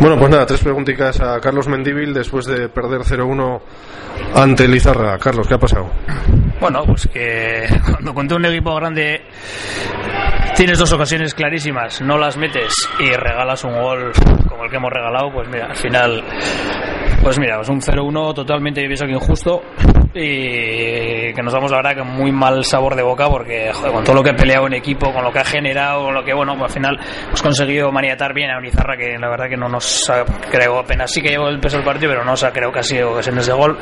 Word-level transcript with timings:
Bueno, 0.00 0.18
pues 0.18 0.30
nada, 0.30 0.46
tres 0.46 0.60
preguntitas 0.60 1.20
a 1.20 1.38
Carlos 1.40 1.68
Mendíbil 1.68 2.12
después 2.12 2.46
de 2.46 2.68
perder 2.68 3.02
0-1 3.02 3.60
ante 4.34 4.66
Lizarra. 4.66 5.18
Carlos, 5.18 5.46
¿qué 5.46 5.54
ha 5.54 5.58
pasado? 5.58 5.90
Bueno, 6.60 6.84
pues 6.86 7.08
que 7.08 7.66
cuando 7.84 8.14
conté 8.14 8.34
un 8.34 8.44
equipo 8.46 8.74
grande 8.74 9.22
tienes 10.54 10.78
dos 10.78 10.92
ocasiones 10.92 11.34
clarísimas, 11.34 12.00
no 12.02 12.18
las 12.18 12.36
metes 12.36 12.74
y 13.00 13.10
regalas 13.12 13.64
un 13.64 13.74
gol 13.74 14.12
como 14.48 14.64
el 14.64 14.70
que 14.70 14.76
hemos 14.76 14.92
regalado, 14.92 15.32
pues 15.32 15.48
mira, 15.48 15.66
al 15.66 15.76
final, 15.76 16.22
pues 17.22 17.38
mira, 17.38 17.56
pues 17.56 17.68
un 17.68 17.80
0-1 17.80 18.34
totalmente, 18.34 18.82
yo 18.82 18.86
pienso 18.86 19.06
que 19.06 19.12
injusto 19.12 19.62
y 20.14 21.32
que 21.32 21.42
nos 21.42 21.52
damos 21.52 21.70
la 21.70 21.78
verdad 21.78 21.96
que 21.96 22.02
muy 22.02 22.32
mal 22.32 22.64
sabor 22.64 22.94
de 22.94 23.02
boca 23.02 23.28
porque 23.28 23.72
joder, 23.72 23.92
con 23.92 24.04
todo 24.04 24.16
lo 24.16 24.22
que 24.22 24.30
he 24.30 24.34
peleado 24.34 24.66
en 24.66 24.74
equipo, 24.74 25.12
con 25.12 25.24
lo 25.24 25.32
que 25.32 25.38
ha 25.38 25.44
generado, 25.44 26.04
con 26.04 26.14
lo 26.14 26.24
que 26.24 26.34
bueno, 26.34 26.52
pues 26.52 26.70
al 26.70 26.74
final 26.74 27.00
hemos 27.28 27.42
conseguido 27.42 27.90
maniatar 27.90 28.34
bien 28.34 28.50
a 28.50 28.58
Unizarra 28.58 28.96
que 28.96 29.18
la 29.18 29.28
verdad 29.30 29.48
que 29.48 29.56
no 29.56 29.68
nos 29.68 30.08
ha 30.10 30.24
creado 30.50 30.78
apenas 30.78 31.10
sí 31.10 31.22
que 31.22 31.30
llevó 31.30 31.48
el 31.48 31.60
peso 31.60 31.76
del 31.76 31.84
partido, 31.84 32.10
pero 32.12 32.24
no 32.24 32.36
se 32.36 32.46
ha 32.46 32.52
creado 32.52 32.72
casi 32.72 33.00
ocasiones 33.00 33.46
de 33.46 33.52
gol. 33.52 33.78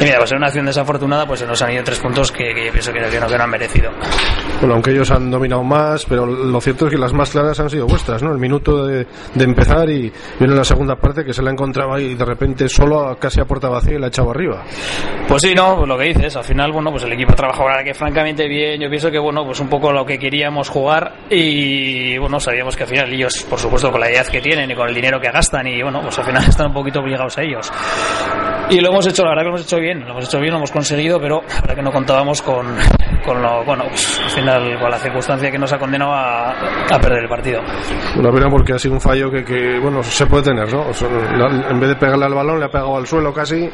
Y 0.00 0.04
mira, 0.04 0.18
pues 0.18 0.32
en 0.32 0.38
una 0.38 0.46
acción 0.46 0.66
desafortunada 0.66 1.26
pues 1.26 1.40
se 1.40 1.46
nos 1.46 1.60
han 1.62 1.72
ido 1.72 1.84
tres 1.84 2.00
puntos 2.00 2.32
que, 2.32 2.52
que 2.52 2.66
yo 2.66 2.72
pienso 2.72 2.92
que, 2.92 2.98
que, 2.98 3.20
no, 3.20 3.26
que 3.28 3.38
no 3.38 3.44
han 3.44 3.50
merecido. 3.50 3.90
Bueno, 4.58 4.74
aunque 4.74 4.90
ellos 4.90 5.10
han 5.10 5.30
dominado 5.30 5.62
más, 5.62 6.04
pero 6.06 6.26
lo 6.26 6.60
cierto 6.60 6.86
es 6.86 6.92
que 6.92 6.98
las 6.98 7.12
más 7.12 7.30
claras 7.30 7.60
han 7.60 7.70
sido 7.70 7.86
vuestras, 7.86 8.22
¿no? 8.22 8.32
El 8.32 8.38
minuto 8.38 8.86
de, 8.86 9.06
de 9.34 9.44
empezar 9.44 9.88
y 9.90 10.12
viene 10.38 10.54
la 10.54 10.64
segunda 10.64 10.96
parte 10.96 11.24
que 11.24 11.32
se 11.32 11.42
la 11.42 11.50
encontraba 11.50 12.00
y 12.00 12.14
de 12.14 12.24
repente 12.24 12.68
solo 12.68 13.16
casi 13.20 13.40
a 13.40 13.44
puerta 13.44 13.68
vacía 13.68 13.94
y 13.94 13.98
la 13.98 14.06
ha 14.06 14.08
echado 14.08 14.30
arriba. 14.30 14.64
Pues 15.28 15.43
sí, 15.44 15.54
no, 15.54 15.76
pues 15.76 15.88
lo 15.88 15.98
que 15.98 16.04
dices, 16.04 16.34
al 16.36 16.44
final, 16.44 16.72
bueno, 16.72 16.90
pues 16.90 17.02
el 17.04 17.12
equipo 17.12 17.32
ha 17.32 17.36
trabajado 17.36 17.68
ahora 17.68 17.84
que 17.84 17.92
francamente 17.92 18.48
bien, 18.48 18.80
yo 18.80 18.88
pienso 18.88 19.10
que, 19.10 19.18
bueno, 19.18 19.44
pues 19.44 19.60
un 19.60 19.68
poco 19.68 19.92
lo 19.92 20.06
que 20.06 20.18
queríamos 20.18 20.70
jugar 20.70 21.12
y, 21.28 22.16
bueno, 22.16 22.40
sabíamos 22.40 22.74
que 22.74 22.84
al 22.84 22.88
final 22.88 23.12
ellos, 23.12 23.46
por 23.50 23.58
supuesto, 23.58 23.90
con 23.90 24.00
la 24.00 24.08
edad 24.08 24.26
que 24.26 24.40
tienen 24.40 24.70
y 24.70 24.74
con 24.74 24.88
el 24.88 24.94
dinero 24.94 25.20
que 25.20 25.30
gastan 25.30 25.66
y, 25.66 25.82
bueno, 25.82 26.00
pues 26.00 26.18
al 26.18 26.24
final 26.24 26.44
están 26.48 26.68
un 26.68 26.72
poquito 26.72 27.00
obligados 27.00 27.36
a 27.36 27.42
ellos. 27.42 27.70
Y 28.70 28.80
lo 28.80 28.88
hemos 28.88 29.06
hecho, 29.06 29.22
la 29.22 29.30
verdad 29.30 29.42
que 29.42 29.48
lo 29.48 29.56
hemos 29.56 29.66
hecho 29.66 29.78
bien, 29.78 30.00
lo 30.00 30.12
hemos 30.12 30.24
hecho 30.24 30.40
bien, 30.40 30.52
lo 30.52 30.56
hemos 30.56 30.72
conseguido, 30.72 31.20
pero 31.20 31.42
la 31.42 31.60
verdad 31.60 31.74
que 31.74 31.82
no 31.82 31.92
contábamos 31.92 32.40
con, 32.40 32.66
con 33.26 33.42
lo, 33.42 33.62
bueno, 33.66 33.84
pues 33.88 34.18
al 34.24 34.30
final 34.30 34.78
con 34.80 34.90
la 34.90 34.98
circunstancia 34.98 35.50
que 35.50 35.58
nos 35.58 35.70
ha 35.74 35.78
condenado 35.78 36.12
a, 36.12 36.52
a 36.90 36.98
perder 36.98 37.24
el 37.24 37.28
partido. 37.28 37.60
Una 38.16 38.32
pena 38.32 38.48
porque 38.48 38.72
ha 38.72 38.78
sido 38.78 38.94
un 38.94 39.00
fallo 39.02 39.30
que, 39.30 39.44
que, 39.44 39.78
bueno, 39.78 40.02
se 40.02 40.24
puede 40.24 40.44
tener, 40.44 40.72
¿no? 40.72 40.88
O 40.88 40.94
sea, 40.94 41.06
en 41.08 41.78
vez 41.78 41.90
de 41.90 41.96
pegarle 41.96 42.24
al 42.24 42.34
balón, 42.34 42.58
le 42.58 42.64
ha 42.64 42.70
pegado 42.70 42.96
al 42.96 43.06
suelo 43.06 43.34
casi. 43.34 43.68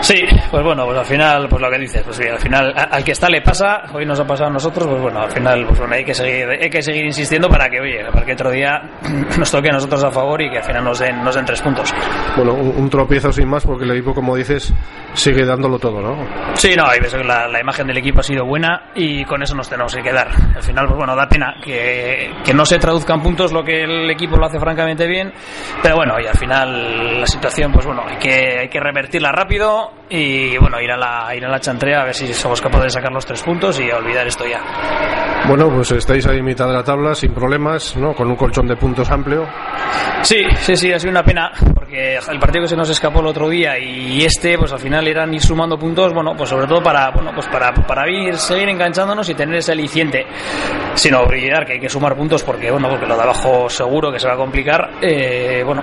Sí, 0.00 0.22
pues 0.50 0.62
bueno, 0.64 0.84
pues 0.86 0.98
al 0.98 1.04
final, 1.04 1.46
pues 1.48 1.60
lo 1.62 1.70
que 1.70 1.78
dices, 1.78 2.02
pues 2.02 2.16
sí, 2.16 2.26
al 2.26 2.38
final 2.38 2.74
al 2.76 3.04
que 3.04 3.12
está 3.12 3.28
le 3.28 3.42
pasa, 3.42 3.82
hoy 3.92 4.06
nos 4.06 4.18
ha 4.18 4.26
pasado 4.26 4.48
a 4.48 4.52
nosotros, 4.52 4.86
pues 4.88 5.02
bueno, 5.02 5.20
al 5.20 5.30
final, 5.30 5.66
pues 5.66 5.78
bueno, 5.78 5.94
hay 5.94 6.04
que 6.04 6.14
seguir, 6.14 6.48
hay 6.48 6.70
que 6.70 6.82
seguir 6.82 7.04
insistiendo 7.04 7.48
para 7.48 7.68
que, 7.68 7.80
oye, 7.80 8.04
para 8.12 8.24
que 8.24 8.32
otro 8.32 8.50
día 8.50 8.80
nos 9.38 9.50
toque 9.50 9.68
a 9.68 9.72
nosotros 9.72 10.02
a 10.04 10.10
favor 10.10 10.40
y 10.40 10.50
que 10.50 10.58
al 10.58 10.64
final 10.64 10.84
nos 10.84 10.98
den, 10.98 11.22
nos 11.22 11.34
den 11.34 11.44
tres 11.44 11.60
puntos. 11.62 11.92
Bueno, 12.36 12.54
un, 12.54 12.74
un 12.76 12.90
tropiezo 12.90 13.32
sin 13.32 13.48
más 13.48 13.64
porque 13.64 13.84
el 13.84 13.90
equipo, 13.92 14.14
como 14.14 14.36
dices, 14.36 14.72
sigue 15.12 15.44
dándolo 15.44 15.78
todo, 15.78 16.00
¿no? 16.00 16.16
Sí, 16.54 16.74
no, 16.76 16.88
veces 16.88 17.14
que 17.14 17.24
la, 17.24 17.48
la, 17.48 17.60
imagen 17.60 17.86
del 17.86 17.98
equipo 17.98 18.20
ha 18.20 18.22
sido 18.22 18.44
buena 18.44 18.90
y 18.94 19.24
con 19.24 19.42
eso 19.42 19.54
nos 19.54 19.68
tenemos 19.68 19.94
que 19.94 20.02
quedar. 20.02 20.28
Al 20.56 20.62
final, 20.62 20.86
pues 20.86 20.98
bueno, 20.98 21.14
da 21.14 21.28
pena 21.28 21.54
que, 21.62 22.32
que 22.44 22.54
no 22.54 22.64
se 22.64 22.78
traduzcan 22.78 23.22
puntos 23.22 23.52
lo 23.52 23.62
que 23.62 23.84
el 23.84 24.10
equipo 24.10 24.36
lo 24.36 24.46
hace 24.46 24.58
francamente 24.58 25.06
bien, 25.06 25.32
pero 25.82 25.96
bueno, 25.96 26.14
y 26.22 26.26
al 26.26 26.36
final 26.36 27.20
la 27.20 27.26
situación, 27.26 27.72
pues 27.72 27.86
bueno, 27.86 28.02
hay 28.06 28.16
que, 28.16 28.58
hay 28.60 28.68
que 28.68 28.80
revertirla 28.80 29.32
rápido 29.32 29.89
y 30.08 30.58
bueno, 30.58 30.80
ir 30.80 30.90
a 30.90 30.96
la, 30.96 31.34
ir 31.36 31.44
a 31.44 31.48
la 31.48 31.60
chantrea 31.60 32.02
a 32.02 32.04
ver 32.04 32.14
si 32.14 32.32
somos 32.34 32.60
capaces 32.60 32.86
de 32.86 32.90
sacar 32.90 33.12
los 33.12 33.24
tres 33.24 33.42
puntos 33.42 33.78
y 33.80 33.90
olvidar 33.90 34.26
esto 34.26 34.44
ya. 34.44 34.60
Bueno, 35.46 35.70
pues 35.70 35.92
estáis 35.92 36.26
ahí 36.26 36.38
en 36.38 36.44
mitad 36.44 36.66
de 36.66 36.74
la 36.74 36.82
tabla 36.82 37.14
sin 37.14 37.32
problemas, 37.32 37.96
¿no? 37.96 38.12
Con 38.14 38.28
un 38.28 38.36
colchón 38.36 38.66
de 38.66 38.76
puntos 38.76 39.10
amplio. 39.10 39.46
Sí, 40.22 40.44
sí, 40.60 40.76
sí, 40.76 40.92
ha 40.92 40.98
sido 40.98 41.10
una 41.10 41.24
pena 41.24 41.50
porque 41.74 42.16
el 42.16 42.38
partido 42.38 42.62
que 42.62 42.68
se 42.68 42.76
nos 42.76 42.90
escapó 42.90 43.20
el 43.20 43.26
otro 43.26 43.48
día 43.48 43.78
y 43.78 44.22
este, 44.22 44.58
pues 44.58 44.70
al 44.72 44.78
final 44.78 45.08
eran 45.08 45.32
ir 45.32 45.40
sumando 45.40 45.78
puntos, 45.78 46.12
bueno, 46.12 46.34
pues 46.36 46.50
sobre 46.50 46.66
todo 46.66 46.82
para, 46.82 47.10
bueno, 47.10 47.32
pues 47.34 47.48
para, 47.48 47.72
para 47.72 48.08
ir, 48.08 48.36
seguir 48.36 48.68
enganchándonos 48.68 49.28
y 49.30 49.34
tener 49.34 49.56
ese 49.56 49.72
aliciente, 49.72 50.26
sin 50.94 51.14
olvidar 51.14 51.64
que 51.64 51.72
hay 51.72 51.80
que 51.80 51.88
sumar 51.88 52.14
puntos 52.14 52.44
porque, 52.44 52.70
bueno, 52.70 52.88
porque 52.88 53.06
lo 53.06 53.16
de 53.16 53.22
abajo 53.22 53.68
seguro 53.70 54.12
que 54.12 54.20
se 54.20 54.28
va 54.28 54.34
a 54.34 54.36
complicar. 54.36 54.90
Eh, 55.00 55.62
bueno, 55.64 55.82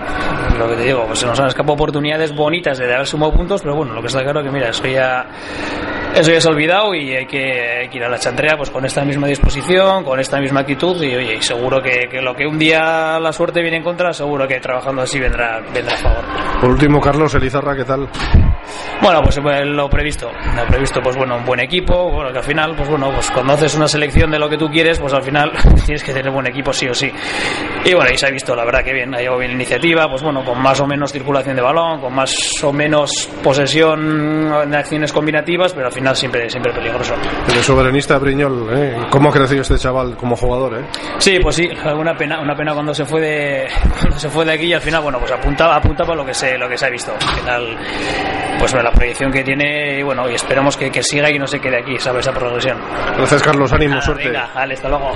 lo 0.57 0.69
que 0.69 0.75
te 0.75 0.83
digo, 0.83 1.05
pues 1.07 1.19
se 1.19 1.25
nos 1.25 1.39
han 1.39 1.47
escapado 1.47 1.73
oportunidades 1.73 2.33
bonitas 2.33 2.77
de 2.77 2.93
haber 2.93 3.07
sumado 3.07 3.33
puntos, 3.33 3.61
pero 3.61 3.75
bueno, 3.75 3.93
lo 3.93 4.01
que 4.01 4.07
está 4.07 4.21
claro 4.23 4.43
que 4.43 4.51
mira, 4.51 4.69
eso 4.69 4.85
ya 4.85 5.25
eso 6.19 6.31
ya 6.31 6.41
se 6.41 6.47
ha 6.47 6.51
olvidado 6.51 6.93
y 6.95 7.15
hay 7.15 7.25
que, 7.25 7.89
ir 7.91 8.03
a 8.03 8.09
la 8.09 8.19
chantrea 8.19 8.55
pues 8.57 8.69
con 8.69 8.85
esta 8.85 9.03
misma 9.03 9.27
disposición, 9.27 10.03
con 10.03 10.19
esta 10.19 10.39
misma 10.39 10.61
actitud 10.61 11.01
y 11.01 11.15
oye, 11.15 11.41
seguro 11.41 11.81
que, 11.81 12.07
que, 12.09 12.21
lo 12.21 12.35
que 12.35 12.45
un 12.45 12.57
día 12.57 13.19
la 13.19 13.31
suerte 13.31 13.61
viene 13.61 13.77
en 13.77 13.83
contra, 13.83 14.13
seguro 14.13 14.47
que 14.47 14.59
trabajando 14.59 15.01
así 15.01 15.19
vendrá, 15.19 15.59
vendrá 15.73 15.93
a 15.93 15.97
favor. 15.97 16.25
Por 16.61 16.71
último, 16.71 16.99
Carlos 16.99 17.33
Elizarra, 17.35 17.75
¿qué 17.75 17.85
tal? 17.85 18.09
Bueno, 19.01 19.21
pues 19.21 19.37
lo 19.37 19.89
previsto, 19.89 20.31
lo 20.55 20.65
previsto, 20.65 21.01
pues 21.01 21.15
bueno, 21.15 21.37
un 21.37 21.45
buen 21.45 21.59
equipo, 21.59 22.11
bueno, 22.11 22.31
que 22.31 22.39
al 22.39 22.43
final, 22.43 22.75
pues 22.75 22.89
bueno, 22.89 23.11
pues 23.11 23.29
cuando 23.31 23.53
haces 23.53 23.75
una 23.75 23.87
selección 23.87 24.31
de 24.31 24.39
lo 24.39 24.49
que 24.49 24.57
tú 24.57 24.69
quieres, 24.69 24.99
pues 24.99 25.13
al 25.13 25.23
final 25.23 25.51
tienes 25.85 26.03
que 26.03 26.13
tener 26.13 26.31
buen 26.31 26.47
equipo 26.47 26.73
sí 26.73 26.87
o 26.87 26.93
sí. 26.93 27.11
Y 27.85 27.93
bueno, 27.93 28.09
y 28.11 28.17
se 28.17 28.27
ha 28.27 28.31
visto, 28.31 28.55
la 28.55 28.65
verdad 28.65 28.83
que 28.83 28.93
bien, 28.93 29.13
ha 29.13 29.19
llevado 29.19 29.39
bien 29.39 29.51
la 29.51 29.55
iniciativa, 29.55 30.09
pues 30.09 30.23
bueno, 30.23 30.43
con 30.43 30.61
más 30.61 30.79
o 30.81 30.87
menos 30.87 31.11
circulación 31.11 31.55
de 31.55 31.61
balón, 31.61 32.01
con 32.01 32.13
más 32.13 32.33
o 32.63 32.73
menos 32.73 33.29
posesión 33.43 34.69
de 34.69 34.77
acciones 34.77 35.13
combinativas, 35.13 35.73
pero 35.73 35.87
al 35.87 35.93
final 35.93 36.15
siempre, 36.15 36.49
siempre 36.49 36.73
peligroso. 36.73 37.13
El 37.47 37.63
soberanista 37.63 38.17
Briñol, 38.17 38.67
¿eh? 38.73 38.97
¿cómo 39.09 39.29
ha 39.29 39.31
crecido 39.31 39.61
este 39.61 39.77
chaval 39.77 40.15
como 40.17 40.35
jugador? 40.35 40.79
Eh? 40.79 40.85
Sí, 41.17 41.39
pues 41.41 41.55
sí, 41.55 41.69
una 41.95 42.15
pena, 42.15 42.39
una 42.41 42.55
pena 42.55 42.73
cuando 42.73 42.93
se 42.93 43.05
fue 43.05 43.21
de, 43.21 43.67
cuando 43.99 44.19
se 44.19 44.29
fue 44.29 44.45
de 44.45 44.53
aquí 44.53 44.65
y 44.65 44.73
al 44.73 44.81
final, 44.81 45.01
bueno, 45.01 45.19
pues 45.19 45.31
apuntaba, 45.31 45.75
apuntaba 45.75 46.15
lo 46.15 46.25
que 46.25 46.33
se, 46.33 46.57
lo 46.57 46.67
que 46.67 46.77
se 46.77 46.85
ha 46.85 46.89
visto. 46.89 47.13
Al 47.13 47.39
final, 47.39 47.77
pues 48.59 48.73
la 48.73 48.91
proyección 48.91 49.31
que 49.31 49.43
tiene 49.43 49.99
y 49.99 50.03
bueno, 50.03 50.29
y 50.29 50.35
esperamos 50.35 50.75
que, 50.77 50.91
que 50.91 51.03
siga 51.03 51.29
y 51.29 51.39
no 51.39 51.47
se 51.47 51.59
quede 51.59 51.79
aquí, 51.79 51.97
¿sabes? 51.99 52.25
Esa 52.25 52.37
progresión. 52.37 52.77
Gracias, 53.17 53.43
Carlos, 53.43 53.71
ánimo, 53.73 53.95
ah, 53.97 54.01
suerte. 54.01 54.27
Venga, 54.27 54.49
vale, 54.53 54.73
hasta 54.73 54.89
luego. 54.89 55.11